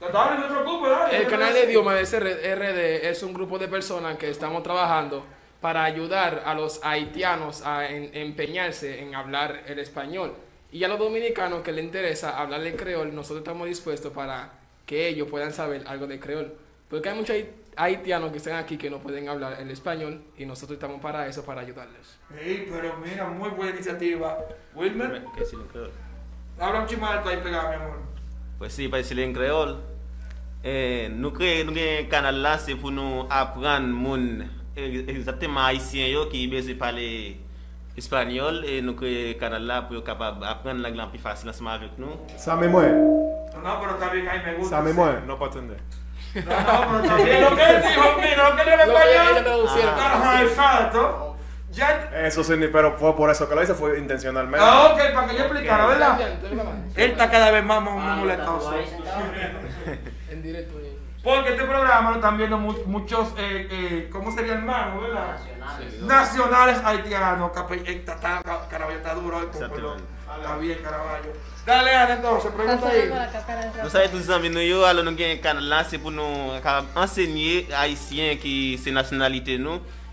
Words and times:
Total, 0.00 0.40
no 0.40 0.46
te 0.46 0.54
preocupes, 0.54 0.90
dale. 0.90 1.16
El 1.18 1.26
canal 1.28 1.52
de 1.52 1.64
idioma 1.64 1.94
de 1.94 2.04
RD 2.04 3.08
es 3.10 3.22
un 3.22 3.34
grupo 3.34 3.58
de 3.58 3.68
personas 3.68 4.16
que 4.16 4.30
estamos 4.30 4.62
trabajando 4.62 5.24
para 5.60 5.84
ayudar 5.84 6.42
a 6.46 6.54
los 6.54 6.80
haitianos 6.82 7.64
a 7.66 7.86
en- 7.88 8.10
empeñarse 8.16 9.00
en 9.02 9.14
hablar 9.14 9.62
el 9.66 9.78
español. 9.78 10.32
Y 10.72 10.84
a 10.84 10.88
los 10.88 10.98
dominicanos 10.98 11.60
que 11.62 11.72
les 11.72 11.84
interesa 11.84 12.38
hablar 12.40 12.62
el 12.62 12.76
creol, 12.76 13.14
nosotros 13.14 13.40
estamos 13.40 13.66
dispuestos 13.68 14.12
para 14.12 14.52
que 14.86 15.06
ellos 15.08 15.28
puedan 15.28 15.52
saber 15.52 15.84
algo 15.86 16.06
de 16.06 16.18
creol. 16.18 16.54
Porque 16.88 17.10
hay 17.10 17.16
muchos 17.16 17.36
hait- 17.36 17.50
haitianos 17.76 18.30
que 18.32 18.38
están 18.38 18.54
aquí 18.56 18.78
que 18.78 18.88
no 18.88 18.98
pueden 19.00 19.28
hablar 19.28 19.58
el 19.60 19.70
español 19.70 20.22
y 20.38 20.46
nosotros 20.46 20.76
estamos 20.76 21.00
para 21.02 21.26
eso, 21.26 21.44
para 21.44 21.60
ayudarles. 21.60 22.18
Sí, 22.42 22.66
pero 22.70 22.96
mira, 22.96 23.26
muy 23.26 23.50
buena 23.50 23.72
iniciativa. 23.72 24.38
Wilmer, 24.74 25.24
Que 25.34 25.40
decirlo 25.40 25.64
en 25.64 25.70
creol. 25.70 25.90
habla 26.58 26.80
un 26.80 26.86
chisme 26.86 27.06
alto 27.06 27.28
ahí 27.28 27.36
pegado, 27.36 27.68
mi 27.68 27.74
amor. 27.74 28.09
Pues 28.60 28.74
si, 28.74 28.88
pa 28.92 28.98
esile 29.00 29.24
en 29.24 29.32
kreol. 29.32 29.78
Eh, 30.60 31.08
nou 31.16 31.32
kre, 31.32 31.64
nou 31.64 31.72
gen 31.72 32.04
kanal 32.12 32.44
la, 32.44 32.60
se 32.60 32.76
pou 32.76 32.92
nou 32.92 33.24
apran 33.32 33.88
moun 33.88 34.44
exactement 34.76 35.64
haïtien 35.64 36.12
yo 36.12 36.28
ki 36.28 36.44
ibe 36.44 36.60
se 36.66 36.74
pale 36.76 37.40
espanyol. 37.96 38.60
E 38.68 38.84
nou 38.84 38.92
kre 39.00 39.32
kanal 39.40 39.64
la 39.64 39.80
pou 39.86 39.96
yo 39.96 40.04
kapab 40.04 40.44
apran 40.44 40.84
lang 40.84 40.92
lan 41.00 41.08
pi 41.08 41.16
fasil 41.22 41.48
ansman 41.48 41.72
avèk 41.78 41.96
nou. 42.04 42.20
Sa 42.36 42.52
mè 42.60 42.68
mwen. 42.68 43.00
Sa 44.68 44.84
mè 44.84 44.92
mwen, 44.92 45.24
nou 45.24 45.40
patende. 45.40 45.80
Sa 46.36 46.44
mè 46.44 46.52
mwen. 46.52 47.08
Sa 47.08 47.16
mè 47.16 47.24
mwen. 50.92 51.29
No. 51.70 51.86
No, 51.86 51.92
no. 51.92 52.00
Lo 52.00 52.06
que 52.06 52.10
lo 52.10 52.10
que 52.10 52.10
en 52.10 52.10
Lo 52.10 52.10
que. 52.10 52.10
Ya. 52.12 52.26
Eso 52.26 52.42
sí, 52.44 52.54
pero 52.72 52.98
fue 52.98 53.16
por 53.16 53.30
eso 53.30 53.48
que 53.48 53.54
lo 53.54 53.62
hice, 53.62 53.74
fue 53.74 53.98
intencionalmente. 53.98 54.58
Ah, 54.68 54.86
ok, 54.92 55.14
para 55.14 55.26
que 55.28 55.34
yo 55.36 55.40
explicara, 55.44 55.86
¿verdad? 55.86 56.20
En 56.20 56.60
Él 56.96 57.10
está 57.12 57.30
cada 57.30 57.50
vez 57.52 57.64
más, 57.64 57.80
más, 57.82 57.94
más 57.94 58.04
Ah, 58.04 58.16
molestoso. 58.16 58.72
sentado. 58.72 59.22
directo. 60.42 60.80
eh. 60.80 60.96
Porque 61.22 61.50
este 61.50 61.64
programa 61.64 62.10
lo 62.10 62.16
están 62.16 62.38
viendo 62.38 62.56
mu- 62.56 62.74
muchos, 62.86 63.28
eh, 63.36 63.68
eh, 63.70 64.08
¿cómo 64.10 64.32
sería 64.32 64.54
hermano, 64.54 65.00
verdad? 65.02 65.36
Nacionales. 65.38 66.00
Nacionales 66.00 66.78
haitianos. 66.82 67.50
Eh, 67.84 68.04
Caraballo 68.70 68.96
está 68.96 69.14
duro. 69.14 69.42
Exactamente. 69.42 70.02
Está 70.40 70.56
bien, 70.56 70.78
Caraballo. 70.82 71.32
Dale, 71.66 71.94
Ana, 71.94 72.14
entonces, 72.14 72.50
pregunta 72.52 72.88
ahí. 72.88 73.08
por 73.10 73.18
acá 73.18 73.40
para 73.46 73.60
el 73.66 73.70
Nou 73.76 73.90
sa 73.90 74.08
tout 74.08 74.22
zami 74.24 74.48
nou 74.48 74.62
yo, 74.64 74.86
alo 74.86 75.02
nou 75.02 75.14
gen 75.14 75.38
kanal 75.42 75.68
la 75.68 75.84
se 75.84 75.98
pou 76.00 76.10
nou 76.10 76.56
kapab 76.64 76.88
ensegnye 77.04 77.66
haisyen 77.70 78.38
ki 78.40 78.78
se 78.82 78.90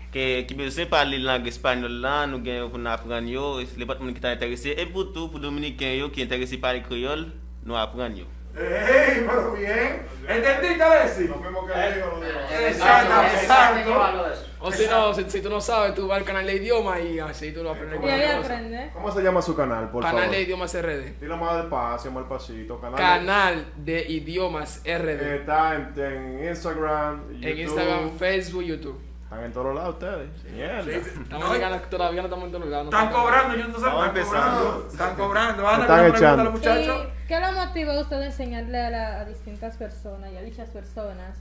nasyonalite 0.08 0.12
nou 0.12 0.12
ke 0.12 0.46
ki 0.46 0.54
beze 0.54 0.88
pale 0.88 1.18
lang 1.18 1.46
espanyol 1.46 2.00
la, 2.00 2.26
nou 2.26 2.40
gen 2.42 2.70
pou 2.70 2.78
nou 2.78 2.92
apran 2.92 3.28
yo, 3.28 3.60
le 3.60 3.86
pat 3.86 4.00
moun 4.00 4.14
ki 4.14 4.20
ta 4.20 4.32
interese, 4.32 4.74
e 4.74 4.86
pou 4.86 5.04
tou 5.12 5.28
pou 5.28 5.38
dominiken 5.38 5.98
yo 5.98 6.10
ki 6.10 6.22
interese 6.22 6.58
pale 6.60 6.82
kriol, 6.82 7.28
nou 7.64 7.76
apran 7.76 8.16
yo. 8.16 8.26
¡Ey, 8.58 9.22
pero 9.26 9.52
bien! 9.52 10.02
¿Entendiste, 10.26 10.78
que 10.78 11.50
lo 11.50 11.62
digo. 11.92 12.20
Exacto, 12.66 13.14
Exacto. 13.40 14.48
O 14.60 14.72
si 14.72 14.86
no, 14.88 15.14
si, 15.14 15.30
si 15.30 15.40
tú 15.40 15.48
no 15.48 15.60
sabes, 15.60 15.94
tú 15.94 16.08
vas 16.08 16.18
al 16.18 16.24
canal 16.24 16.44
de 16.44 16.56
idioma 16.56 16.98
y 17.00 17.20
así 17.20 17.52
tú 17.52 17.62
lo 17.62 17.70
aprendes. 17.70 18.00
Y 18.02 18.08
ahí. 18.08 18.90
¿Cómo 18.92 19.12
se 19.12 19.22
llama 19.22 19.40
su 19.40 19.54
canal, 19.54 19.88
por 19.90 20.02
Canal 20.02 20.24
favor? 20.24 20.34
de 20.34 20.42
idiomas 20.42 20.74
RD. 20.74 21.20
Dilo 21.20 21.36
más 21.36 21.58
despacio, 21.58 22.10
más 22.10 22.24
pasito. 22.24 22.80
Canal. 22.80 22.98
Canal 22.98 23.72
de 23.76 24.10
idiomas 24.10 24.82
RD. 24.84 25.36
Está 25.36 25.76
en, 25.76 25.92
en 25.96 26.48
Instagram, 26.48 27.28
YouTube. 27.28 27.46
En 27.46 27.58
Instagram, 27.58 28.18
Facebook, 28.18 28.62
YouTube. 28.64 29.07
Están 29.28 29.44
en 29.44 29.52
todos 29.52 29.74
lados 29.74 29.94
ustedes. 29.94 30.30
Mierda. 30.54 30.90
Estamos 30.90 31.52
llegando- 31.52 31.78
todavía 31.90 32.22
no 32.22 32.28
estamos 32.28 32.46
en 32.46 32.52
todos 32.52 32.66
lados. 32.66 32.84
no 32.90 32.98
Están 32.98 33.12
cobrando, 33.12 33.56
yo 33.56 33.68
no 33.68 33.78
sé, 33.78 33.86
están 33.86 34.08
empezando. 34.08 34.88
Están 34.90 35.16
cobrando. 35.16 35.68
Ana, 35.68 35.82
Están 35.82 35.98
¿qué 35.98 36.04
a 36.04 36.16
echando. 36.16 36.44
los 36.44 36.52
muchachos? 36.54 37.06
¿Y 37.24 37.28
qué 37.28 37.40
lo 37.40 37.52
motiva 37.52 37.92
a 37.94 38.00
usted 38.00 38.16
a 38.22 38.26
enseñarle 38.26 38.78
a, 38.80 38.90
la- 38.90 39.20
a 39.20 39.24
distintas 39.26 39.76
personas 39.76 40.32
y 40.32 40.36
a 40.38 40.40
dichas 40.40 40.70
personas 40.70 41.36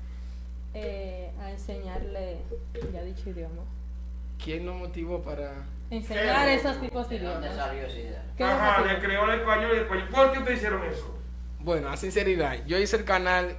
eh, 0.73 1.31
a 1.41 1.49
enseñarle 1.49 2.39
ya 2.93 3.01
dicho 3.03 3.29
idioma? 3.29 3.63
¿Quién 4.43 4.65
nos 4.65 4.75
motivó 4.75 5.21
para.? 5.23 5.53
Enseñar 5.89 6.49
esos 6.49 6.81
tipos 6.81 7.07
de 7.07 7.19
¿De 7.19 7.25
dónde 7.25 7.47
idiomas. 7.47 7.65
salió 7.67 7.85
esa 7.87 7.97
idea? 7.99 8.23
¿Qué 8.35 8.43
lo 8.43 8.49
Ajá, 8.49 8.81
le 8.81 8.99
creó 8.99 9.31
el 9.31 9.39
español 9.39 9.69
y 9.71 9.75
el 9.77 9.83
español. 9.83 10.09
¿Por 10.11 10.31
qué 10.33 10.39
ustedes 10.39 10.57
hicieron 10.57 10.83
eso? 10.83 11.17
Bueno, 11.61 11.87
a 11.89 11.95
sinceridad, 11.95 12.65
yo 12.65 12.77
hice 12.77 12.97
el 12.97 13.05
canal 13.05 13.55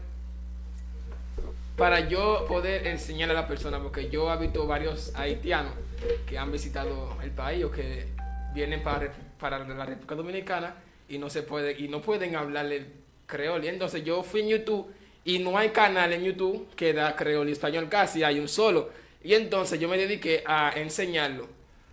para 1.79 2.01
yo 2.01 2.45
poder 2.49 2.89
enseñar 2.89 3.31
a 3.31 3.35
la 3.35 3.47
persona, 3.47 3.81
porque 3.81 4.11
yo 4.11 4.31
he 4.33 4.37
visto 4.37 4.67
varios 4.67 5.13
haitianos 5.15 5.73
que 6.27 6.37
han 6.37 6.51
visitado 6.51 7.17
el 7.23 7.31
país 7.31 7.65
o 7.65 7.71
que 7.71 8.09
vienen 8.53 8.83
para, 8.83 9.13
para 9.39 9.61
la 9.61 9.87
República 9.87 10.17
Dominicana 10.17 10.75
y 11.09 11.19
no 11.19 11.31
se 11.31 11.43
puede 11.43 11.79
y 11.79 11.87
no 11.87 12.03
pueden 12.03 12.35
hablar 12.35 12.67
el 12.67 12.93
creol. 13.27 13.65
Y 13.65 13.69
entonces 13.69 14.03
yo 14.03 14.25
fui 14.25 14.41
en 14.41 14.49
YouTube 14.49 14.93
y 15.25 15.39
no 15.39 15.57
hay 15.57 15.69
canal 15.69 16.13
en 16.13 16.25
YouTube 16.25 16.69
que 16.75 16.93
da 16.93 17.15
creol 17.15 17.49
y 17.49 17.53
español 17.53 17.89
casi, 17.89 18.25
hay 18.25 18.41
un 18.41 18.49
solo. 18.49 18.91
Y 19.23 19.35
entonces 19.35 19.79
yo 19.79 19.89
me 19.89 19.97
dediqué 19.97 20.43
a 20.45 20.73
enseñarlo 20.75 21.47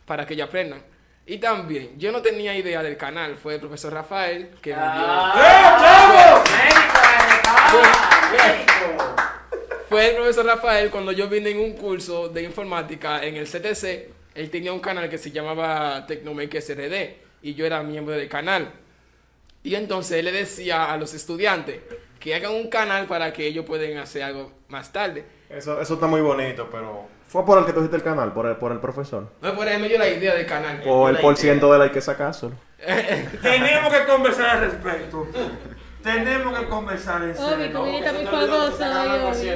para 0.07 0.25
que 0.25 0.33
ellos 0.33 0.47
aprendan. 0.47 0.81
Y 1.27 1.37
también, 1.37 1.91
yo 1.97 2.11
no 2.11 2.23
tenía 2.23 2.55
idea 2.57 2.81
del 2.81 2.97
canal, 2.97 3.35
fue 3.35 3.55
el 3.55 3.59
profesor 3.59 3.93
Rafael 3.93 4.49
que 4.61 4.71
me 4.71 4.81
dio... 4.81 4.83
¡Ah! 4.87 6.43
¡Médico, 8.31 8.67
eh! 8.71 8.74
El 9.97 10.15
profesor 10.15 10.45
Rafael 10.45 10.89
cuando 10.89 11.11
yo 11.11 11.29
vine 11.29 11.51
en 11.51 11.59
un 11.59 11.73
curso 11.73 12.27
de 12.27 12.43
informática 12.43 13.23
en 13.23 13.35
el 13.37 13.45
CTC. 13.45 14.09
Él 14.35 14.49
tenía 14.49 14.73
un 14.73 14.81
canal 14.81 15.09
que 15.09 15.17
se 15.17 15.31
llamaba 15.31 16.05
Tecnomake 16.05 16.61
SRD 16.61 17.15
y 17.41 17.53
yo 17.53 17.65
era 17.65 17.81
miembro 17.81 18.13
del 18.13 18.27
canal. 18.27 18.71
Y 19.63 19.75
entonces 19.75 20.17
él 20.17 20.25
le 20.25 20.31
decía 20.31 20.91
a 20.91 20.97
los 20.97 21.13
estudiantes 21.13 21.79
que 22.19 22.35
hagan 22.35 22.53
un 22.53 22.69
canal 22.69 23.05
para 23.05 23.31
que 23.31 23.47
ellos 23.47 23.65
puedan 23.65 23.97
hacer 23.97 24.23
algo 24.23 24.51
más 24.67 24.91
tarde. 24.91 25.23
Eso, 25.49 25.79
eso 25.79 25.93
está 25.93 26.07
muy 26.07 26.21
bonito, 26.21 26.67
pero. 26.71 27.07
¿Fue 27.27 27.45
por 27.45 27.57
el 27.59 27.65
que 27.65 27.73
tú 27.73 27.79
hiciste 27.79 27.97
el 27.97 28.03
canal? 28.03 28.33
¿Por 28.33 28.47
el, 28.47 28.57
por 28.57 28.71
el 28.71 28.79
profesor? 28.79 29.29
No 29.41 29.55
por 29.55 29.67
ejemplo 29.67 29.89
yo 29.89 29.97
la 29.97 30.09
idea 30.09 30.35
del 30.35 30.45
canal. 30.45 30.81
¿O 30.85 31.07
el 31.07 31.17
por 31.17 31.37
ciento 31.37 31.71
de 31.71 31.77
la 31.77 31.85
hay 31.85 31.91
que 31.91 32.01
sacárselo? 32.01 32.53
Tenemos 33.41 33.93
que 33.93 34.05
conversar 34.05 34.57
al 34.57 34.71
respecto. 34.71 35.27
Tenemos 36.05 36.59
que 36.59 36.65
conversar 36.67 37.23
en 37.23 37.35
serio. 37.35 37.71
tú 37.79 37.83
viniste 37.85 38.13
muy 38.13 38.25
fogoso 38.25 38.83
hoy. 38.85 39.49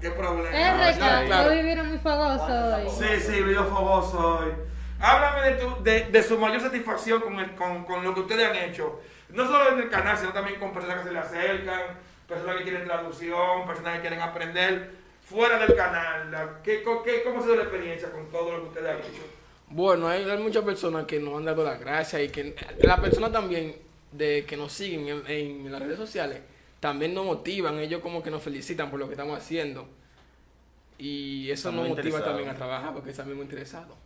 ¿Qué 0.00 0.10
problema? 0.10 0.50
No, 0.98 1.26
claro. 1.26 1.50
Obi 1.50 1.62
vino 1.62 1.84
muy 1.84 1.98
fogoso 1.98 2.52
hoy. 2.76 2.88
Sí, 2.90 3.20
sí, 3.20 3.42
video 3.42 3.64
fogoso 3.66 4.38
hoy. 4.40 4.52
Háblame 5.00 5.50
de, 5.50 5.56
tu, 5.56 5.82
de, 5.84 6.00
de 6.06 6.22
su 6.24 6.36
mayor 6.38 6.60
satisfacción 6.60 7.20
con, 7.20 7.38
el, 7.38 7.54
con, 7.54 7.84
con 7.84 8.02
lo 8.02 8.12
que 8.12 8.20
ustedes 8.20 8.48
han 8.50 8.56
hecho. 8.56 9.00
No 9.28 9.46
solo 9.46 9.70
en 9.70 9.78
el 9.80 9.88
canal, 9.88 10.18
sino 10.18 10.32
también 10.32 10.58
con 10.58 10.72
personas 10.72 10.98
que 11.02 11.08
se 11.08 11.12
le 11.12 11.18
acercan, 11.20 11.80
personas 12.28 12.56
que 12.56 12.62
quieren 12.64 12.84
traducción, 12.84 13.64
personas 13.66 13.94
que 13.94 14.00
quieren 14.00 14.20
aprender 14.20 14.90
fuera 15.24 15.58
del 15.58 15.76
canal. 15.76 16.30
La- 16.32 16.60
¿Qué, 16.64 16.82
qué, 17.04 17.22
¿Cómo 17.22 17.38
ha 17.38 17.42
sido 17.42 17.54
la 17.56 17.62
experiencia 17.62 18.10
con 18.10 18.28
todo 18.30 18.50
lo 18.52 18.62
que 18.62 18.68
ustedes 18.70 18.88
han 18.90 18.98
hecho? 18.98 19.22
Bueno, 19.68 20.08
hay, 20.08 20.28
hay 20.28 20.38
muchas 20.38 20.64
personas 20.64 21.04
que 21.04 21.20
nos 21.20 21.36
han 21.38 21.44
dado 21.44 21.62
las 21.64 21.78
gracias 21.78 22.20
y 22.22 22.28
que 22.30 22.56
las 22.80 22.98
personas 23.00 23.30
también 23.30 23.76
de 24.16 24.44
que 24.46 24.56
nos 24.56 24.72
siguen 24.72 25.08
en, 25.08 25.66
en 25.66 25.72
las 25.72 25.82
redes 25.82 25.98
sociales 25.98 26.40
también 26.84 27.14
nos 27.14 27.24
motivan, 27.24 27.78
ellos 27.78 28.02
como 28.02 28.22
que 28.22 28.30
nos 28.30 28.42
felicitan 28.42 28.90
por 28.90 29.00
lo 29.00 29.06
que 29.06 29.14
estamos 29.14 29.38
haciendo. 29.38 29.88
Y 30.98 31.50
eso 31.50 31.70
Están 31.70 31.76
nos 31.76 31.96
motiva 31.96 32.22
también 32.22 32.50
a 32.50 32.54
trabajar 32.54 32.92
porque 32.92 33.08
están 33.08 33.26
muy 33.34 33.42
interesados. 33.42 33.96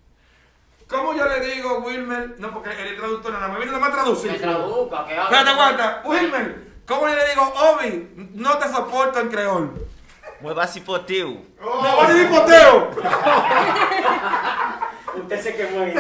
¿Cómo 0.87 1.13
yo 1.13 1.27
le 1.27 1.41
digo, 1.41 1.81
Wilmer? 1.81 2.37
No, 2.39 2.55
porque 2.55 2.71
el 2.71 2.97
traductor 2.97 3.33
nada 3.33 3.49
más 3.49 3.57
viene 3.57 3.73
nada 3.73 3.81
más 3.85 3.91
a 3.91 3.95
traducir. 3.95 4.31
Que 4.31 4.39
traduzca, 4.39 5.07
que. 5.07 5.17
Espérate, 5.17 5.51
aguanta. 5.51 6.03
Wilmer, 6.05 6.69
¿cómo 6.87 7.09
yo 7.09 7.17
le 7.17 7.29
digo, 7.29 7.53
Obi, 7.73 8.31
no 8.35 8.59
te 8.59 8.69
soporto 8.69 9.19
en 9.19 9.29
creol? 9.29 9.89
¡No, 11.61 11.97
va 11.97 12.07
a 12.07 12.13
decir 12.13 12.31
poteo! 12.31 12.91
Usted 15.21 15.41
se 15.43 15.57
quemó 15.57 15.81
ahí. 15.81 15.95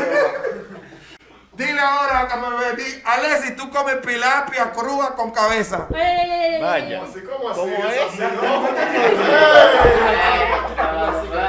Dile 1.58 1.80
ahora, 1.80 2.28
que 2.28 2.36
me 2.36 2.56
ve, 2.56 2.76
di, 2.76 3.02
Alessi, 3.04 3.56
tú 3.56 3.68
comes 3.68 3.96
pilapia 3.96 4.70
crua 4.70 5.16
con 5.16 5.32
cabeza. 5.32 5.88
Vaya. 5.90 7.02
Así 7.02 7.20
como 7.22 7.48
así. 7.48 7.60
¿Cómo 7.60 7.88
es? 7.88 8.00
así, 8.00 8.20
¿no? 8.20 8.62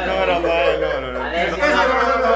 No, 0.08 0.26
no, 0.26 1.02
no, 1.02 1.12
no. 1.12 1.20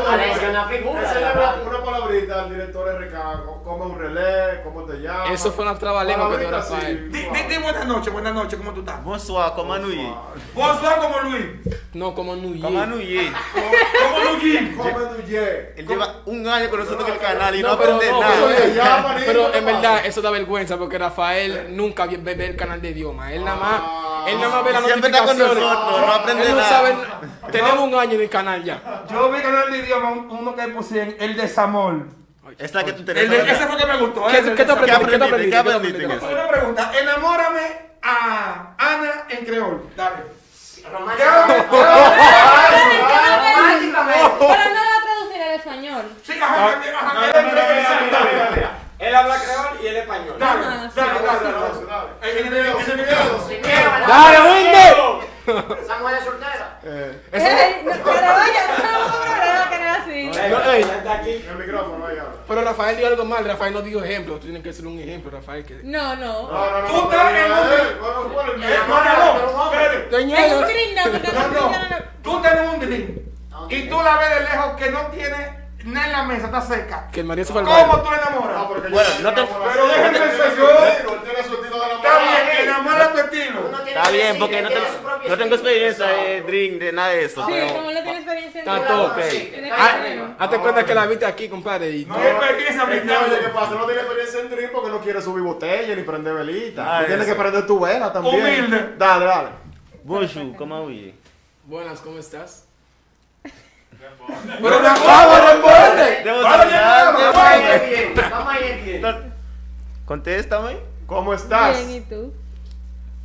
Alexia, 0.08 0.50
una 0.52 0.66
figura. 0.68 1.02
Esa 1.02 1.20
es 1.20 1.36
una, 1.36 1.56
una 1.68 1.84
palabrita 1.84 2.44
al 2.44 2.50
director 2.52 3.02
RK. 3.02 3.64
Come 3.64 3.86
un 3.86 3.98
relé, 3.98 4.62
¿cómo 4.64 4.84
te 4.84 4.98
llamas? 4.98 5.32
Eso 5.32 5.52
fue 5.52 5.66
una 5.66 5.80
trabalengua 5.80 6.30
que 6.30 6.46
así, 6.46 6.74
Rafael. 6.74 7.12
Di, 7.12 7.22
suave. 7.24 7.44
di, 7.44 7.56
di 7.56 7.62
buenas 7.62 7.88
noches, 7.88 8.14
buenas 8.14 8.34
noches, 8.36 8.60
¿cómo 8.60 8.74
tú 8.74 8.82
estás? 8.82 9.04
Bonsoir, 9.04 9.52
ye? 9.90 10.14
Vos 10.54 10.80
sos 10.80 10.94
como 10.96 11.20
Luis. 11.22 11.46
No, 11.94 12.14
como 12.14 12.34
Koman 12.34 12.90
nou 12.90 13.00
ye? 13.00 13.32
Como 13.54 14.34
Luis. 14.34 14.76
Come 14.76 15.06
tu 15.16 15.22
ye. 15.28 15.74
Él 15.78 15.88
lleva 15.88 16.13
un 16.26 16.48
año 16.48 16.70
con 16.70 16.80
nosotros 16.80 17.08
en 17.08 17.14
el 17.14 17.20
canal 17.20 17.56
y 17.56 17.62
no, 17.62 17.68
no 17.70 17.74
aprendes 17.74 18.12
nada. 18.12 19.16
Pero, 19.26 19.54
en 19.54 19.66
verdad, 19.66 20.06
eso 20.06 20.22
da 20.22 20.32
vergüenza 20.32 20.78
porque 20.78 20.98
Rafael 20.98 21.76
nunca 21.76 22.06
ve, 22.06 22.46
el 22.46 22.56
canal 22.56 22.82
de 22.82 22.90
idioma. 22.90 23.34
Él 23.34 23.44
nada 23.44 23.58
más, 23.58 23.82
ah. 23.84 24.26
él 24.28 24.40
nada 24.40 24.56
más 24.56 24.64
ve 24.64 24.72
la 24.72 24.80
notificaciones. 24.82 25.48
Con 25.48 25.60
nosotros, 25.60 26.02
no 26.02 26.14
aprende 26.14 26.54
nada. 26.54 27.22
Tenemos 27.52 27.80
un 27.80 27.96
año 27.96 28.14
en 28.14 28.22
el 28.22 28.30
canal 28.30 28.64
ya. 28.64 29.04
Yo 29.12 29.30
vi 29.30 29.38
el 29.38 29.44
canal 29.44 29.72
de 29.72 29.78
idioma, 29.80 30.12
uno 30.12 30.56
que 30.56 30.68
pusieron 30.70 31.16
el 31.20 31.36
de 31.36 31.48
Samol. 31.48 32.08
Esa 32.58 32.84
que 32.84 32.94
te 32.94 33.00
interesa. 33.00 33.36
El, 33.36 33.50
ese 33.50 33.68
fue 33.68 33.78
que 33.78 33.86
me 33.86 33.98
gustó. 33.98 34.28
¿Qué, 34.28 34.42
¿qué, 34.54 34.66
te 34.66 34.72
aprendiste? 34.72 35.50
¿Qué 35.50 35.58
aprendiste? 35.58 36.06
Una 36.06 36.48
pregunta. 36.48 36.92
Enamórame 37.00 37.94
a 38.02 38.76
Ana 38.78 39.26
en 39.30 39.46
creol. 39.46 39.90
Dale. 39.96 40.18
Románticamente. 40.92 41.64
Él 49.00 49.16
habla 49.16 49.36
creol 49.36 49.80
y 49.84 49.88
él 49.88 49.98
español. 49.98 50.36
Dale, 50.40 50.66
dale, 50.66 50.90
dale. 50.96 52.10
En 52.22 52.38
el 52.38 52.54
el. 52.54 52.74
Dale, 54.08 54.38
Samuel 55.86 56.16
es 56.16 56.24
pero 62.48 62.62
Rafael 62.62 62.98
dio 62.98 63.08
algo 63.08 63.26
mal, 63.26 63.46
Rafael 63.46 63.74
no 63.74 63.82
dio 63.82 64.04
ejemplo, 64.04 64.36
tú 64.36 64.42
tienes 64.46 64.64
que 64.64 64.74
ser 64.74 64.86
un 64.88 65.00
ejemplo, 65.00 65.32
Rafael. 65.32 65.66
Que... 65.66 65.76
No, 65.84 66.16
no. 66.16 66.52
No, 66.52 66.82
no, 66.82 66.88
Tú 66.88 67.10
estás 67.10 67.34
un 67.34 68.30
No, 71.34 71.48
no, 71.48 71.70
no. 71.70 71.98
Tú 72.22 72.42
tienes 72.42 72.74
un 72.74 72.80
drink 72.80 73.24
y 73.70 73.90
tú 73.90 74.02
la 74.02 74.18
ves 74.18 74.30
de 74.30 74.40
lejos 74.42 74.74
que 74.78 74.90
no 74.92 75.00
tiene 75.08 75.63
nada 75.84 76.06
en 76.08 76.12
la 76.12 76.24
mesa, 76.24 76.46
está 76.46 76.62
seca. 76.62 77.08
Que 77.12 77.20
el 77.22 77.26
María 77.26 77.46
se 77.46 77.52
fue 77.54 77.62
al 77.62 77.68
¿Cómo 77.68 78.02
tú 78.02 78.12
la 78.12 78.18
enamoras? 78.18 78.58
No, 78.58 78.68
porque 78.68 78.90
Bueno, 78.90 79.10
no 79.22 79.34
te- 79.34 79.42
pero 79.74 79.88
déjame 79.88 80.08
Él 80.08 80.16
ser 80.16 80.32
tiene 80.32 80.56
yo. 80.56 80.68
su 80.68 80.84
estilo, 80.86 81.24
Está 81.96 82.20
bien, 82.20 82.64
enamora 82.68 83.12
tu 83.12 83.18
estilo. 83.20 83.60
Está 83.88 84.10
bien, 84.12 84.40
porque 84.40 84.56
que 84.56 84.62
no, 84.62 84.70
propio 85.04 85.30
no 85.30 85.38
tengo 85.38 85.56
experiencia 85.56 86.06
de 86.08 86.42
drink, 86.42 86.74
de 86.80 86.92
nada 86.94 87.10
de 87.10 87.26
eso. 87.26 87.46
Sí, 87.46 87.52
pero- 87.54 87.68
como 87.74 87.92
no 87.92 88.04
tiene 88.04 88.18
experiencia 88.18 88.62
en 88.62 88.70
Ah, 88.70 90.00
ser. 90.02 90.36
Hazte 90.40 90.58
cuenta 90.60 90.86
que 90.86 90.96
la 90.96 91.06
viste 91.06 91.26
aquí, 91.26 91.50
compadre. 91.50 91.90
Y 91.92 92.06
No 92.06 92.16
hay 92.16 92.28
experiencia 92.28 92.84
Es 92.84 93.02
que, 93.02 93.12
oye, 93.18 93.40
¿qué 93.42 93.48
pasa? 93.50 93.72
No 93.76 93.86
tiene 93.86 94.02
experiencia 94.02 94.40
en 94.42 94.50
drink 94.50 94.72
porque 94.72 94.90
no 94.90 95.00
quiere 95.00 95.22
subir 95.22 95.44
botella 95.44 95.96
ni 95.96 96.04
prender 96.04 96.34
velita. 96.34 97.00
Ah, 97.00 97.06
tienes 97.06 97.26
eso. 97.28 97.36
que 97.36 97.40
prender 97.42 97.68
tu 97.68 97.80
vela 97.80 98.12
también. 98.12 98.36
Humilde. 98.36 98.94
Dale, 98.98 99.26
dale. 99.26 99.50
Bonjour, 100.04 100.56
¿cómo? 100.58 100.90
Buenas, 101.66 102.00
¿cómo 102.02 102.20
estás? 102.20 102.68
Pero 104.62 104.80
no, 104.80 104.84
vamos, 104.84 105.40
Vamos 106.26 107.38
a 107.38 107.58
ir 107.58 107.90
bien. 107.90 108.14
Vamos 108.32 108.54
a 108.54 108.60
ir 108.60 108.84
bien. 108.84 109.34
Contéstame. 110.06 110.78
¿Cómo 111.06 111.34
estás? 111.34 111.78
Bien, 111.78 111.92
¿y 111.92 112.02
tú? 112.02 112.34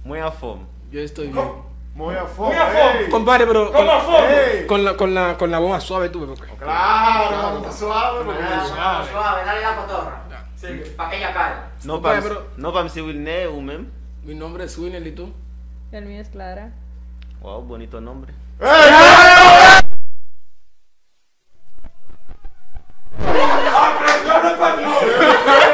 Muy 0.05 0.19
a 0.21 0.31
fome. 0.31 0.63
Yo 0.91 1.01
estoy 1.01 1.29
bien. 1.29 1.45
Muy 1.95 2.15
a 2.15 2.25
fondo. 2.25 2.53
Muy 2.55 2.57
a 2.57 2.67
fondo. 2.67 3.11
Compadre, 3.11 3.47
pero 3.47 3.73
¿Cómo 3.73 3.91
con, 3.91 4.01
fondo? 4.03 4.67
con 4.67 4.85
la, 4.85 4.97
con, 4.97 5.15
la, 5.15 5.37
con 5.37 5.51
la 5.51 5.59
bomba 5.59 5.81
suave 5.81 6.09
tuve. 6.11 6.27
Porque... 6.27 6.53
Claro, 6.57 7.59
está 7.59 7.73
suave. 7.73 8.25
Suave, 8.25 9.11
suave, 9.11 9.45
dale 9.45 9.61
la 9.61 9.77
cotorra. 9.77 10.23
Para 10.97 11.11
que 11.11 11.17
ella 11.17 11.33
caiga. 11.33 11.69
No 11.85 12.03
para 12.03 12.21
pero- 12.21 12.49
no 12.57 12.73
para 12.73 12.89
me 12.89 13.15
ne 13.15 13.47
ou 13.47 13.61
même. 13.61 13.87
Mi 14.25 14.35
nombre 14.35 14.65
es 14.65 14.77
Winner 14.77 15.05
y 15.07 15.13
tú. 15.13 15.33
El 15.93 16.05
mío 16.07 16.21
es 16.21 16.29
Clara. 16.29 16.71
Wow, 17.41 17.63
bonito 17.63 18.01
nombre 18.01 18.35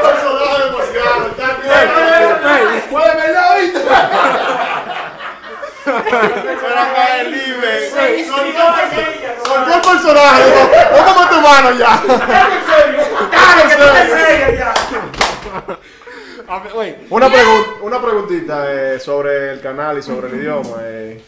personaje 0.02 0.62
demasiado. 0.64 1.26
Está 1.28 1.48
bien. 1.62 2.82
¿Fue 2.90 3.02
de 3.02 3.14
verdad, 3.14 3.56
oíste? 3.56 3.80
El 5.86 7.30
libre. 7.30 7.90
Soltó 9.44 9.74
el 9.74 9.80
personaje. 9.82 10.42
Póngame 10.90 11.26
tu 11.30 11.40
mano 11.40 11.70
ya. 11.78 12.02
Dale, 13.30 13.62
que 13.68 13.74
tú 13.76 13.82
te 13.92 14.06
serio 14.08 14.58
ya. 14.58 14.74
A 16.46 16.58
ver. 16.58 16.98
Una, 17.10 17.28
pregun- 17.28 17.66
una 17.82 18.02
preguntita 18.02 18.66
eh, 18.70 18.98
sobre 19.00 19.52
el 19.52 19.60
canal 19.60 19.98
y 19.98 20.02
sobre 20.02 20.28
el 20.28 20.34
idioma. 20.36 20.76
eh. 20.82 21.22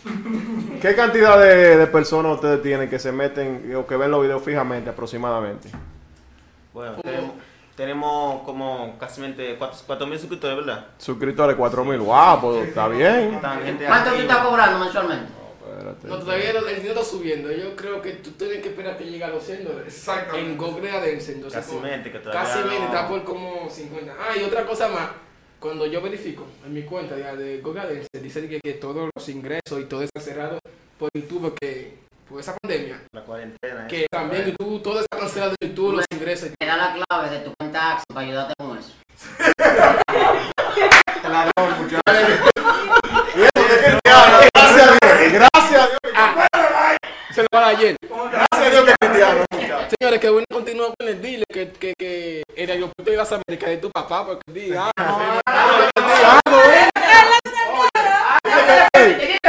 ¿Qué 0.81 0.95
cantidad 0.95 1.39
de, 1.39 1.77
de 1.79 1.87
personas 1.87 2.35
ustedes 2.35 2.63
tienen 2.63 2.89
que 2.91 2.99
se 2.99 3.13
meten 3.13 3.75
o 3.77 3.87
que 3.87 3.97
ven 3.97 4.11
los 4.11 4.23
videos 4.23 4.43
fijamente 4.43 4.91
aproximadamente? 4.91 5.69
Bueno, 6.75 6.97
tenemos, 7.03 7.31
tenemos 7.77 8.43
como 8.43 8.97
casi 8.99 9.21
4 9.21 10.07
mil 10.07 10.19
suscriptores, 10.19 10.57
¿verdad? 10.57 10.87
Suscriptores 10.99 11.57
4000. 11.57 11.99
Wow, 12.01 12.41
pues 12.41 12.69
está 12.69 12.89
bien. 12.89 13.39
¿Cuánto 13.87 14.11
tú 14.11 14.17
estás 14.23 14.39
cobrando 14.39 14.79
mensualmente? 14.79 15.33
Espérate. 15.69 16.09
No, 16.09 16.19
todavía 16.19 16.51
el 16.51 16.77
dinero 16.77 17.01
está 17.01 17.05
subiendo. 17.05 17.53
Yo 17.53 17.77
creo 17.77 18.01
que 18.01 18.13
tú 18.13 18.31
tienes 18.33 18.63
que 18.63 18.69
esperar 18.71 18.97
que 18.97 19.05
llegue 19.05 19.25
a 19.25 19.29
los 19.29 19.43
100 19.45 19.65
dólares. 19.65 19.95
Exactamente. 19.95 20.51
En 20.51 20.57
Google 20.59 20.91
Adense. 20.91 21.33
Entonces, 21.33 21.61
Casi 21.61 21.71
como- 21.77 21.83
mente, 21.83 22.11
que 22.11 22.19
todavía 22.19 22.43
Casi 22.43 22.59
no- 22.61 22.67
mente, 22.67 22.85
está 22.87 23.09
por 23.09 23.25
como 23.25 23.69
50. 23.69 24.13
Ah, 24.19 24.37
y 24.37 24.43
otra 24.45 24.65
cosa 24.67 24.89
más. 24.89 25.11
Cuando 25.61 25.87
yo 25.87 26.01
verifico 26.01 26.47
en 26.65 26.73
mi 26.75 26.83
cuenta 26.83 27.17
ya 27.19 27.35
de 27.35 27.61
Google 27.61 27.81
Adense, 27.81 28.09
dice 28.23 28.49
que, 28.49 28.61
que 28.63 28.73
todos 28.75 29.11
los 29.15 29.29
ingresos 29.29 29.81
y 29.81 29.85
todo 29.85 30.03
está 30.03 30.21
cerrado 30.21 30.59
por 30.99 31.09
YouTube, 31.15 31.55
que 31.61 31.99
por 32.29 32.41
esa 32.41 32.55
pandemia. 32.63 33.03
La 33.13 33.23
cuarentena. 33.23 33.87
Que 33.87 34.07
también 34.11 34.47
YouTube, 34.47 34.83
todo 34.83 35.01
está 35.01 35.19
cancelado 35.19 35.55
de 35.61 35.69
YouTube, 35.69 35.97
los 35.97 36.05
ingresos. 36.13 36.51
Te 36.59 36.67
da 36.67 36.77
la 36.77 37.05
clave 37.09 37.31
de 37.31 37.39
tu 37.45 37.53
para 37.77 38.21
ayudarte 38.21 38.55
con 38.59 38.79
eso. 38.79 38.93
Gracias 44.49 44.89
a 44.89 44.91
Dios. 44.91 45.33
Gracias 45.33 45.83
a 45.83 45.87
Dios. 45.87 46.01
Se 47.35 47.43
lo 47.43 47.49
va 47.53 47.67
a 47.67 47.69
ayer. 47.69 47.97
Gracias 48.01 48.49
a 48.51 48.71
Dios 48.71 48.85
que 48.85 48.91
es 48.91 48.97
cristiano. 48.99 49.45
Señores, 50.01 50.21
que 50.21 50.31
bueno 50.31 50.47
continúa 50.51 50.87
con 50.99 51.09
el 51.09 51.21
dile 51.21 51.45
que, 51.53 51.73
que, 51.73 51.93
que 51.99 52.43
el 52.57 52.71
aeropuerto 52.71 53.11
de 53.11 53.17
las 53.17 53.31
Américas 53.33 53.69
de 53.69 53.77
tu 53.77 53.91
papá, 53.91 54.25
porque 54.25 54.53
diga, 54.53 54.91
ah, 54.97 55.41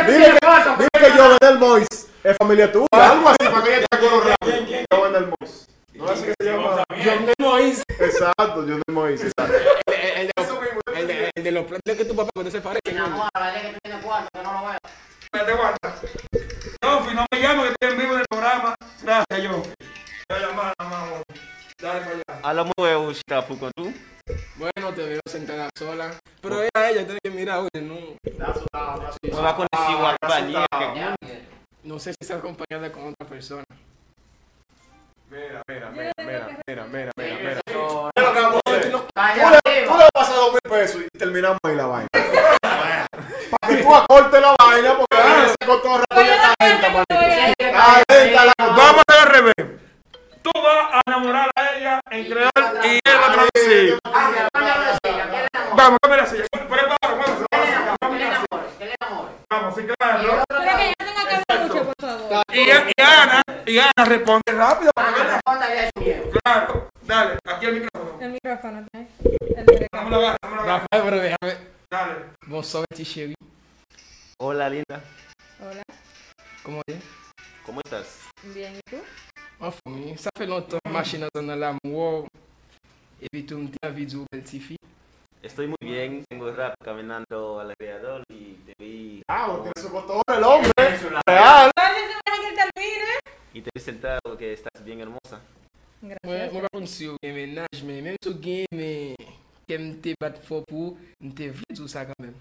Dile 0.05 0.31
que, 0.31 0.49
dile 0.77 0.89
que 0.99 1.17
yo 1.17 1.37
del 1.39 1.59
Mois 1.59 1.87
es 2.23 2.37
familia 2.37 2.71
tuya. 2.71 2.87
Algo 2.91 3.29
así 3.29 3.49
para 3.49 3.63
que 3.63 3.77
ella 3.77 3.85
te 3.89 3.97
acuerde 3.97 4.35
rápido. 4.41 4.85
Yo 4.91 5.11
del 5.11 5.27
Mois. 5.39 5.67
No 5.97 6.05
es 6.05 6.11
así 6.11 6.25
que 6.25 6.33
se 6.39 6.51
llama. 6.51 6.83
John 6.89 7.25
de 7.25 7.33
Moïse. 7.39 7.83
Yo 8.55 8.61
del 8.75 8.81
Mois. 8.91 9.21
Exacto. 9.21 9.53
El, 9.87 9.93
el, 9.93 10.17
el, 10.17 10.27
de 10.27 10.33
los- 10.37 10.97
el, 10.97 11.07
de, 11.07 11.31
el 11.35 11.43
de 11.43 11.51
los 11.51 11.65
planes 11.65 11.97
que 11.97 12.05
tu 12.05 12.15
papá 12.15 12.29
cuando 12.33 12.51
se 12.51 12.61
parece. 12.61 12.81
¿no? 12.93 13.29
Que 13.83 13.89
tú 13.89 14.01
cuarto, 14.01 14.29
que 14.33 14.43
no 14.43 14.53
lo 14.53 14.67
veas. 14.67 14.79
Espérate, 15.23 15.51
aguanta. 15.51 15.95
Yofi, 16.83 17.15
no 17.15 17.25
me 17.31 17.39
llamo 17.39 17.63
que 17.63 17.69
estoy 17.69 17.89
en 17.91 17.97
vivo 17.97 18.13
en 18.13 18.19
el 18.21 18.25
programa. 18.29 18.75
Gracias. 19.03 19.47
Voy 20.29 20.37
a 20.37 20.39
llamar 20.39 20.73
a 20.77 20.83
mamá. 20.83 21.07
Dale 21.81 21.99
para 21.99 22.11
allá. 22.11 22.39
Tu? 23.75 23.93
Bueno, 24.55 24.93
te 24.93 25.07
veo 25.07 25.21
sentada 25.27 25.69
sola. 25.77 26.11
Pero 26.41 26.61
ella, 26.63 26.89
ella 26.89 27.05
tiene 27.05 27.19
que 27.23 27.29
mirar, 27.29 27.59
oye, 27.59 27.81
no, 27.81 27.95
Não 29.31 29.41
vai 29.43 29.53
conhecer 29.55 29.95
o 29.95 30.05
Albania, 30.05 30.65
que 30.71 30.99
Ya, 30.99 31.15
no 31.83 31.99
sé 31.99 32.11
si 32.13 32.17
está 32.21 32.35
acompañada 32.35 32.91
con 32.91 33.07
otra 33.07 33.27
persona. 33.27 33.63
Mira, 35.29 35.61
mira, 35.67 35.91
mira, 35.91 36.11
mira, 36.17 36.47
mira, 36.67 36.85
mira, 36.87 37.11
mira, 37.17 37.39
mira. 37.43 37.61
Vamos 38.91 39.07
a. 39.15 39.33
Tú 39.33 39.49
le, 39.69 39.81
tú 39.87 39.97
le 39.97 40.05
pasas 40.13 40.35
dos 40.35 40.51
mil 40.51 40.61
pesos 40.69 41.01
y 41.01 41.17
terminamos 41.17 41.59
ahí 41.63 41.75
la 41.75 41.85
vaina. 41.85 42.07
Para 42.11 43.75
que 43.75 43.83
tú 43.83 43.95
acortes 43.95 44.41
la 44.41 44.55
vaina 44.59 44.97
porque 44.97 45.17
ah, 45.17 45.45
esa 45.45 45.55
cotorra 45.65 46.05
tuya 46.09 46.35
está 46.35 46.53
lenta, 46.65 46.89
manito. 46.89 47.53
Está 47.57 48.03
lenta 48.09 48.45
la. 48.45 48.53
Vamos 48.57 49.03
a 49.07 49.11
hacer 49.13 49.27
al 49.27 49.33
revés. 49.33 49.79
Tú 50.41 50.51
vas 50.55 50.93
a 50.93 51.01
enamorar 51.07 51.49
a 51.55 51.75
ella 51.75 51.99
en 52.09 52.25
creol 52.25 52.49
y 52.83 52.99
él 53.03 53.17
va 53.21 53.27
a 53.27 53.33
traducir. 53.33 53.99
Cambia, 54.03 54.47
cambia 54.53 54.77
la 54.77 54.97
silla. 55.03 55.25
Vamos. 55.75 55.97
Prepara, 56.01 56.97
vamos, 57.01 57.45
Que 57.49 57.57
le 57.57 57.75
vamos, 57.75 57.97
enamore, 57.99 58.07
que 58.07 58.15
le 58.15 58.27
vamos. 58.29 58.47
enamore, 58.49 58.67
que 58.79 58.85
le 58.85 58.95
enamore. 59.01 59.31
Vamos, 59.49 59.75
sí, 59.75 59.81
Y 59.81 59.85
el 59.85 59.95
claro. 59.97 60.43
Y, 62.53 62.59
y 62.59 63.01
Ana, 63.01 63.41
y 63.65 63.79
Ana 63.79 64.05
responde 64.05 64.51
rápido. 64.53 64.91
Ana, 65.45 65.67
ya 65.73 65.89
miedo. 65.99 66.23
Claro, 66.43 66.89
dale, 67.01 67.37
aquí 67.45 67.65
el 67.65 67.73
micrófono. 67.81 68.21
El 68.21 68.31
micrófono, 68.31 68.76
Rafael, 70.09 70.87
pero 71.03 71.17
déjame. 71.19 71.57
Dale. 71.91 72.15
Chéri. 73.03 73.33
Hola, 74.39 74.69
linda. 74.69 75.01
Hola, 75.59 75.83
¿Cómo 76.63 76.81
es? 76.87 76.97
Como 77.65 77.81
estás? 77.83 78.29
bien, 78.53 78.75
¿y 78.75 78.79
tú? 78.89 78.97
Ma 79.59 79.71
famille, 79.71 80.17
ça 80.17 80.29
fait 80.37 80.45
longtemps 80.45 80.77
que 80.83 81.17
dans 81.41 81.55
l'amour. 81.55 82.27
Et 83.21 83.27
puis 83.31 83.43
me 83.57 83.67
la 83.81 83.89
vidéo, 83.89 84.25
belle 84.31 84.43
petite 84.43 84.61
fille. 84.61 84.77
Estoy 85.41 85.67
muy 85.67 85.77
bien. 85.81 86.23
Tengo 86.29 86.51
rap 86.51 86.75
caminando 86.83 87.59
al 87.59 87.71
alrededor 87.71 88.23
y 88.29 88.53
te 88.65 88.73
vi. 88.79 89.21
Ah, 89.27 89.57
tiene 89.61 89.71
su 89.81 89.91
cotorra 89.91 90.37
el 90.37 90.43
hombre. 90.43 90.71
Real. 91.27 91.71
Y 93.53 93.61
te 93.61 93.69
vi 93.73 93.81
sentado 93.81 94.37
que 94.37 94.53
estás 94.53 94.83
bien 94.85 95.01
hermosa. 95.01 95.41
Moi, 95.99 96.15
Gracias. 96.23 96.53
moi, 96.53 96.61
par 96.61 96.69
contre, 96.71 96.87
si 96.87 97.07
avez 97.07 97.33
ménage, 97.33 97.83
mais 97.83 98.01
même 98.03 98.15
si 98.21 98.29
avez 98.29 98.65
mais 98.71 99.15
que 99.67 99.77
me 99.77 99.95
te 99.95 100.15
bat 100.19 100.33
fort 100.41 100.63
pour, 100.65 100.97
me 101.19 101.31
te 101.31 101.51
ça 101.87 102.05
quand 102.05 102.13
même. 102.19 102.33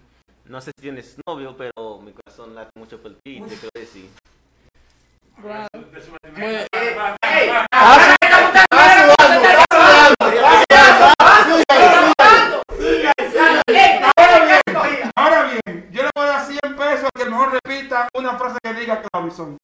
No 0.49 0.61
sé 0.61 0.71
si 0.76 0.83
tienes 0.83 1.16
novio, 1.26 1.56
pero 1.56 2.00
mi 2.00 2.12
corazón 2.12 2.54
late 2.54 2.71
mucho 2.76 3.02
por 3.02 3.16
ti. 3.25 3.40
Te 3.40 3.56
quiero 3.56 3.71
decir. 3.75 4.09
Wow. 5.42 5.66
Ahora 15.16 15.50
bien, 15.50 15.90
yo 15.90 16.02
le 16.02 16.11
voy 16.14 16.25
a 16.25 16.28
dar 16.28 16.47
100 16.47 16.76
pesos 16.76 17.11
a 17.12 17.18
que 17.18 17.25
mejor 17.28 17.52
repita 17.52 18.09
una 18.14 18.38
frase 18.38 18.59
que 18.62 18.75
diga 18.75 19.02
Clavison. 19.02 19.59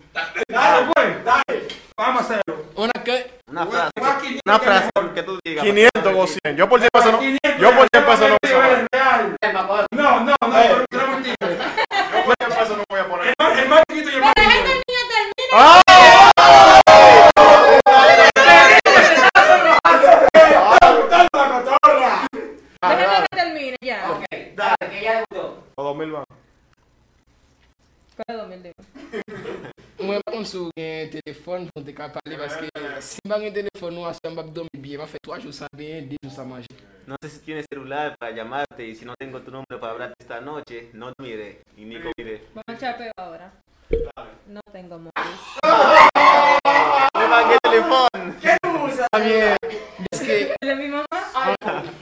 Dale, 0.49 0.91
pues. 0.93 1.25
Dale. 1.25 1.69
Vamos 1.97 2.23
a 2.23 2.25
hacerlo. 2.25 2.65
on 2.75 2.91
a 2.93 3.05
que. 3.05 3.41
Una 3.47 3.67
frase. 3.67 3.93
Una 4.45 4.59
frase 4.59 4.91
que 5.15 5.23
tú 5.23 5.39
digas. 5.45 5.65
500 5.65 6.15
o 6.17 6.27
100. 6.27 6.57
Yo 6.57 6.69
por 6.69 6.81
100 6.81 6.89
pesos 6.93 7.13
no. 7.13 7.23
Yo 7.23 7.77
por 7.77 7.87
100 7.93 8.05
pesos 8.05 8.29
no 8.29 8.37
uso. 8.43 8.61
Real. 8.93 9.37
Ven, 9.41 9.53
pa' 9.53 9.69
poder- 9.69 9.87
No, 9.93 10.21
no, 10.21 10.35
no, 10.41 10.87
pero 10.91 10.91
no 10.91 11.07
mentira. 11.13 11.37
¿Cuál 12.25 12.37
es 12.41 12.57
2000? 12.57 12.83
Dime. 28.63 28.73
Mwen 30.03 30.21
pa 30.25 30.33
kon 30.35 30.45
sou 30.49 30.71
gen 30.77 31.11
telefon 31.13 31.67
pou 31.71 31.85
te 31.87 31.93
ka 31.95 32.09
pale 32.13 32.37
Paske 32.39 32.69
si 33.05 33.23
mba 33.27 33.39
gen 33.43 33.55
fe 35.07 35.19
3 35.23 35.39
jou 35.41 35.53
sa 35.53 35.67
bien, 35.77 36.09
10 36.09 36.17
jou 36.23 36.31
sa 36.31 36.45
manje 36.45 36.67
No 37.07 37.17
sé 37.23 37.29
si 37.31 37.39
tienes 37.41 37.67
celular 37.69 38.15
para 38.19 38.33
llamarte 38.33 38.87
y 38.87 38.95
si 38.95 39.05
no 39.05 39.15
tengo 39.19 39.41
tu 39.41 39.51
número 39.51 39.81
para 39.81 39.93
hablarte 39.93 40.15
esta 40.21 40.41
noche, 40.41 40.91
no 40.93 41.13
te 41.13 41.23
mire 41.23 41.63
y 41.77 41.85
ni 41.85 41.97
mire. 42.17 42.45
Vamos 42.55 42.65
a 42.69 42.73
echar 42.75 42.97
peo 42.97 43.11
ahora. 43.17 43.51
No 44.47 44.61
tengo 44.73 44.99
móvil. 44.99 45.13
Me 47.15 47.27
pagué 47.29 47.59
teléfono. 47.63 48.09
Mwen, 49.13 49.57
deske, 50.13 50.55
¿El 50.61 50.69
de 50.69 50.75
mi 50.77 50.89
mamá? 50.89 51.05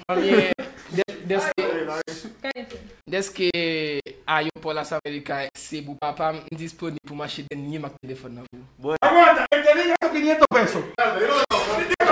mwen, 0.09 0.53
des- 0.93 1.27
deske 1.27 1.63
Cállense. 2.43 2.79
Deske 3.07 3.51
ayo 4.27 4.51
pou 4.61 4.73
las 4.73 4.93
Amerika 4.93 5.49
Se 5.57 5.81
bou 5.81 5.97
papa 5.99 6.33
m 6.33 6.41
disponib 6.57 7.01
pou 7.07 7.17
mache 7.17 7.43
den 7.51 7.67
nye 7.71 7.79
mak 7.81 7.97
telefon 8.03 8.35
nan 8.37 8.47
pou 8.81 8.95
Aguanta, 9.01 9.47
el 9.51 9.63
que 9.65 9.75
diga 9.75 9.97
esos 10.01 10.13
500 10.13 10.47
pesos. 10.51 12.10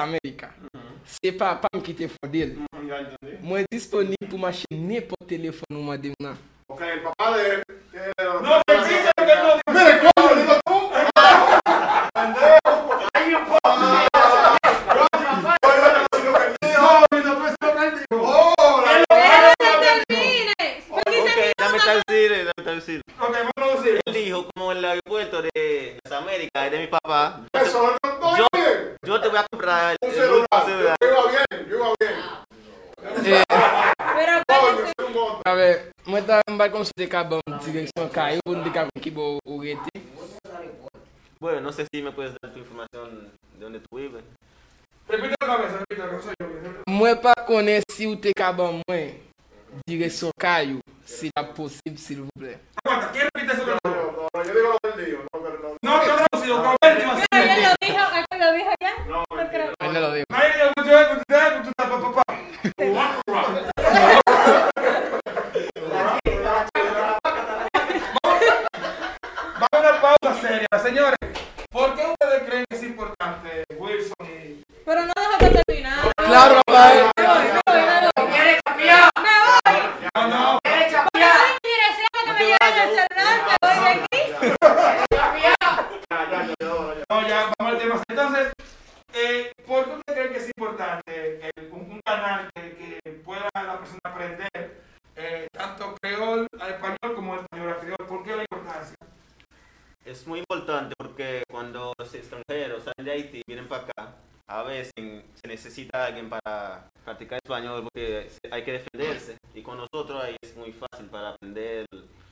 Amerika. 0.00 0.50
Se 1.04 1.32
pa 1.36 1.54
pa 1.60 1.68
m 1.74 1.82
ki 1.84 1.94
te 1.98 2.08
fondel. 2.10 2.56
Mwen 3.44 3.68
disponib 3.72 4.28
pou 4.28 4.40
mache 4.40 4.68
ne 4.70 5.00
po 5.04 5.18
telefon 5.28 5.78
ou 5.78 5.86
madem 5.86 6.16
nan. 6.22 6.38
Ok, 6.68 6.80
el 6.82 7.02
papade. 7.04 7.62
Non, 8.42 8.60
men 8.66 8.86
di 8.88 9.02
te 9.06 9.12
ke 9.20 9.36
non 9.42 9.60
di. 9.78 9.93
Mwen 36.14 36.26
ta 36.26 36.42
mba 36.46 36.68
kon 36.70 36.84
se 36.84 36.92
sou 36.94 37.02
dekabam 37.02 37.42
direksyon 37.64 38.08
kayo, 38.14 38.40
mwen 38.46 38.70
kon 38.70 39.02
ki 39.02 39.10
bo 39.10 39.40
ou 39.42 39.58
rete. 39.58 39.90
Bueno, 41.40 41.60
no 41.60 41.72
sé 41.72 41.88
si 41.90 42.02
me 42.02 42.12
puedes 42.12 42.36
dar 42.40 42.52
tu 42.52 42.60
información 42.60 43.32
de 43.58 43.64
donde 43.64 43.80
tú 43.80 43.96
vives. 43.96 44.22
Repite 45.08 45.34
la 45.40 45.56
vez, 45.56 45.72
repite 45.72 45.98
la 45.98 46.06
vez. 46.06 46.24
Mwen 46.86 47.18
pa 47.18 47.34
konen 47.34 47.82
si 47.90 48.06
ou 48.06 48.14
dekabam 48.14 48.78
mwen 48.86 49.18
direksyon 49.90 50.30
kayo, 50.38 50.78
si 51.04 51.32
la 51.34 51.42
posib, 51.42 51.98
s'il 51.98 52.20
vous 52.20 52.30
plè. 52.38 52.60
Aguanta, 52.84 53.10
¿quién 53.10 53.26
repite 53.34 53.52
eso? 53.52 53.66
No, 53.66 53.74
no, 53.82 54.28
no, 54.30 54.44
yo 54.44 54.54
digo 54.54 54.70
la 54.70 54.90
del 54.90 55.04
de 55.04 55.10
yo. 55.10 55.18
No, 55.82 55.98
no, 55.98 56.16
no, 56.16 56.40
si 56.40 56.46
yo 56.46 56.62
non, 56.62 56.73
alguien 106.14 106.30
para 106.30 106.88
practicar 107.04 107.40
español 107.42 107.82
porque 107.84 108.30
hay 108.50 108.64
que 108.64 108.72
defenderse. 108.72 109.36
Y 109.54 109.62
con 109.62 109.76
nosotros 109.78 110.22
ahí 110.22 110.36
es 110.40 110.56
muy 110.56 110.72
fácil 110.72 111.06
para 111.06 111.30
aprender 111.30 111.86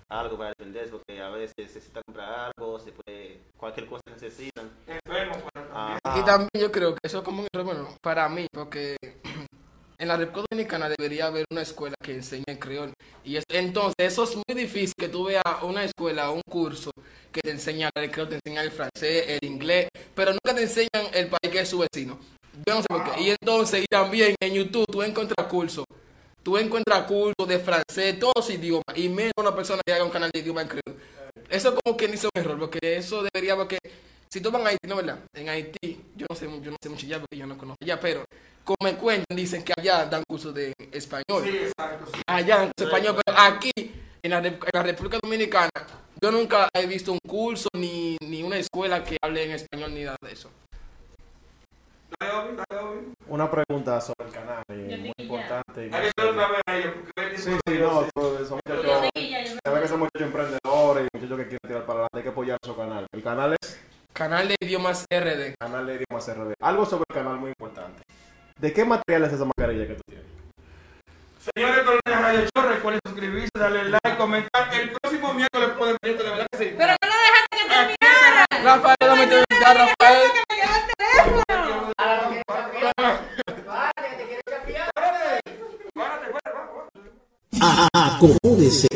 algo, 0.09 0.37
para 0.39 0.51
defenderse, 0.51 0.91
porque 0.93 1.21
a 1.21 1.31
veces 1.31 1.53
se 1.57 1.62
necesita 1.65 2.01
comprar 2.07 2.53
algo, 2.57 2.79
se 2.79 2.93
puede, 2.93 3.41
cualquier 3.57 3.87
cosa 3.87 4.03
necesitan. 4.11 4.71
Enfermos, 4.87 5.39
bueno, 5.55 5.69
también. 5.73 5.99
Ajá. 6.05 6.21
Y 6.21 6.25
también 6.25 6.51
yo 6.55 6.71
creo 6.73 6.93
que 6.93 7.01
eso 7.03 7.19
es 7.19 7.25
como 7.25 7.43
un 7.43 7.49
error, 7.53 7.65
bueno, 7.67 7.89
para 8.03 8.29
mí, 8.29 8.47
porque 8.53 8.97
en 9.99 10.09
la 10.09 10.17
República 10.17 10.47
Dominicana 10.51 10.89
debería 10.97 11.27
haber 11.27 11.45
una 11.51 11.62
escuela 11.62 11.97
que 12.03 12.15
enseñe 12.15 12.45
en 12.47 12.59
creol. 12.59 12.93
Y 13.25 13.37
es- 13.37 13.45
entonces 13.49 13.95
eso 13.99 14.25
es 14.25 14.37
muy 14.37 14.55
difícil 14.55 14.93
que 14.99 15.09
tú 15.09 15.25
veas 15.25 15.43
una 15.62 15.85
escuela 15.85 16.31
un 16.31 16.43
curso 16.49 16.91
que 17.33 17.41
te 17.41 17.51
enseña 17.51 17.91
el 17.97 18.11
creol, 18.11 18.29
te 18.29 18.35
enseña 18.37 18.62
el 18.62 18.71
francés, 18.71 19.25
el 19.29 19.49
inglés, 19.49 19.89
pero 20.15 20.33
nunca 20.33 20.55
te 20.55 20.62
enseñan 20.62 21.07
el 21.15 21.29
país 21.29 21.51
que 21.53 21.61
es 21.61 21.69
su 21.69 21.79
vecino. 21.79 22.19
Yo 22.66 22.75
no 22.75 22.82
sé 22.82 22.87
por 22.88 23.04
qué. 23.04 23.23
Y 23.23 23.30
entonces, 23.30 23.82
y 23.82 23.87
también 23.87 24.35
en 24.40 24.54
YouTube 24.54 24.87
tú 24.90 25.02
encuentras 25.02 25.47
cursos. 25.49 25.85
Tú 26.42 26.59
encuentras 26.59 27.04
cursos 27.04 27.47
de 27.47 27.59
francés, 27.59 28.18
todos 28.18 28.32
los 28.37 28.50
idiomas, 28.50 28.97
y 28.97 29.09
menos 29.09 29.32
una 29.37 29.54
persona 29.54 29.80
que 29.87 29.92
haga 29.92 30.04
un 30.04 30.11
canal 30.11 30.30
de 30.32 30.40
idioma 30.40 30.62
en 30.62 30.68
creol. 30.68 30.97
Eso 31.49 31.75
como 31.82 31.97
que 31.97 32.09
dice 32.09 32.26
un 32.26 32.40
error, 32.40 32.59
porque 32.59 32.97
eso 32.97 33.23
debería, 33.23 33.54
porque 33.54 33.78
si 34.28 34.40
a 34.44 34.66
Haití, 34.66 34.88
no 34.88 34.97
verdad, 34.97 35.18
en 35.35 35.49
Haití, 35.50 36.00
yo 36.16 36.26
no 36.28 36.35
sé, 36.35 36.47
yo 36.47 36.71
no 36.71 36.76
sé 36.82 36.88
mucho 36.88 37.06
ya 37.06 37.21
porque 37.21 37.37
yo 37.37 37.47
no 37.47 37.59
conozco 37.59 37.85
ya, 37.85 38.00
pero 38.00 38.25
como 38.64 38.78
me 38.82 38.94
cuentan, 38.94 39.37
dicen 39.37 39.62
que 39.62 39.75
allá 39.76 40.06
dan 40.06 40.23
cursos 40.26 40.54
de 40.54 40.73
español. 40.90 41.44
Sí, 41.44 41.50
exacto. 41.50 42.11
sí. 42.14 42.23
Allá 42.26 42.56
dan 42.56 42.71
cursos 42.71 42.76
de 42.78 42.85
español, 42.97 43.21
pero 43.25 43.38
aquí, 43.38 43.71
en 44.23 44.30
la, 44.30 44.38
en 44.38 44.59
la 44.73 44.82
República 44.82 45.18
Dominicana, 45.23 45.71
yo 46.21 46.30
nunca 46.32 46.68
he 46.73 46.87
visto 46.87 47.12
un 47.12 47.18
curso 47.28 47.68
ni, 47.75 48.16
ni 48.23 48.42
una 48.42 48.56
escuela 48.56 49.04
que 49.04 49.18
hable 49.23 49.44
en 49.44 49.50
español 49.50 49.92
ni 49.92 50.04
nada 50.04 50.16
de 50.23 50.32
eso. 50.32 50.50
Dale, 50.68 50.71
Obi, 50.71 52.11
dale, 52.11 52.11
Obi. 52.11 52.12
Una 53.29 53.50
pregunta 53.50 54.00
sobre 54.00 54.26
el 54.26 54.33
canal, 54.33 54.62
eh, 54.69 54.97
muy 55.00 55.12
importante. 55.25 55.91
Hay 55.93 56.11
que 56.17 56.23
otra 56.23 56.49
vez 56.49 56.61
a 56.67 56.76
ellos, 56.76 56.93
porque 57.17 57.38
Sí, 57.38 57.50
sí, 57.67 57.79
no, 57.79 58.07
Yo 58.14 58.31
muchachos. 58.50 59.00
me- 59.14 59.73
ve 59.73 59.81
que 59.81 59.88
son 59.88 59.99
muchachos 60.00 60.23
emprendedores 60.23 61.09
y 61.12 61.17
muchachos 61.17 61.38
que 61.38 61.45
quieren 61.49 61.59
tirar 61.67 61.83
para 61.87 61.93
adelante. 62.00 62.19
Hay 62.19 62.23
que 62.23 62.29
apoyar 62.29 62.59
su 62.64 62.76
canal. 62.76 63.07
El 63.12 63.23
canal 63.23 63.57
es 63.61 63.81
Canal 64.12 64.47
de 64.49 64.57
idiomas 64.61 65.07
RD. 65.11 65.55
Canal 65.59 65.87
de 65.87 65.95
Idiomas 65.95 66.29
RD. 66.29 66.52
Algo 66.61 66.85
sobre 66.85 67.05
el 67.09 67.14
canal 67.14 67.38
muy 67.38 67.49
importante. 67.49 68.02
¿De 68.61 68.73
qué 68.73 68.85
material 68.85 69.25
es 69.25 69.33
esa 69.33 69.45
mascarilla 69.47 69.87
que 69.87 69.95
tú 69.95 70.02
tienes? 70.07 70.26
Señores, 71.57 71.85
con 71.85 71.99
la 72.05 72.21
Radio 72.21 72.41
Show, 72.55 72.69
recuerden 72.69 73.00
suscribirse, 73.07 73.49
darle 73.59 73.85
like, 73.85 74.17
comentar. 74.19 74.69
El 74.75 74.91
próximo 74.91 75.33
miércoles 75.33 75.71
pueden 75.79 75.97
venir, 76.02 76.19
de 76.23 76.25
verdad 76.29 76.47
que 76.52 76.59
sí. 76.59 76.75
Pero 76.76 76.93
no 77.02 77.09
lo 77.09 77.14
dejaste 77.14 77.57
que 77.57 77.64
terminara. 77.75 78.45
Rafael, 78.62 78.97
dame 79.00 79.26
te 79.26 79.45
Rafael. 79.64 80.31
Que 80.35 80.43
me 80.55 80.57
llevó 80.61 80.75
el 80.76 80.85
teléfono. 80.99 81.93
Ahora 81.99 82.23
no 82.23 82.29
quieres 82.29 82.45
chapear. 82.49 82.93
Vale, 83.67 84.09
te 84.19 84.25
quieres 84.26 84.43
chapear. 84.49 84.90
Párate, 84.95 85.40
párate, 85.95 86.26
párate. 86.33 88.12
Acomódese, 88.23 88.87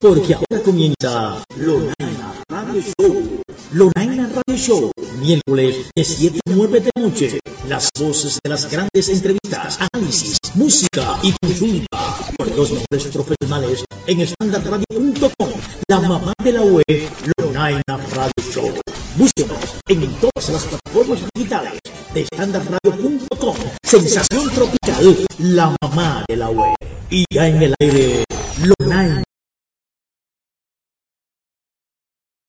porque 0.00 0.32
ahora 0.32 0.62
comienza 0.64 1.44
Lonaina 1.58 2.34
Radio 2.48 2.80
Show. 2.80 3.42
Lonaina 3.72 4.26
Radio 4.26 4.56
Show, 4.56 4.90
miércoles 5.20 5.90
de 5.94 6.02
7 6.02 6.38
a 6.38 6.50
9 6.50 6.80
de 6.80 6.90
noche. 6.98 7.40
Las 7.68 7.90
voces 7.98 8.38
de 8.42 8.48
las 8.48 8.70
grandes 8.70 9.10
entrevistas, 9.10 9.78
análisis, 9.92 10.38
música 10.54 11.18
y 11.22 11.34
consulta 11.42 11.98
por 12.38 12.56
los 12.56 12.70
mejores 12.70 13.04
profesionales 13.12 13.84
en 14.06 14.26
standardradio.com. 14.26 15.50
La 15.86 16.00
mamá 16.00 16.32
de 16.42 16.52
la 16.52 16.62
web, 16.62 17.10
Lonaina 17.36 17.82
Radio 18.14 18.32
Show. 18.50 18.72
Búsquenos 19.18 19.58
en 19.88 20.10
todas 20.14 20.48
las 20.48 20.64
plataformas 20.64 21.18
digitales 21.34 21.78
de 22.14 22.24
standardradio.com. 22.24 23.56
Sensación 23.82 24.50
tropical, 24.54 25.18
la 25.38 25.76
mamá 25.82 26.24
de 26.26 26.36
la 26.36 26.48
web. 26.48 26.74
Y 27.10 27.24
ya 27.28 27.46
en 27.48 27.60
el 27.60 27.74
aire, 27.80 28.24
Lonaina 28.68 29.22